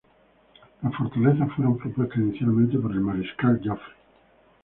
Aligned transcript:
Las 0.81 0.95
fortalezas 0.95 1.53
fueron 1.55 1.77
propuestas 1.77 2.17
inicialmente 2.17 2.75
por 2.79 2.91
el 2.91 3.01
mariscal 3.01 3.61
Joffre. 3.63 3.93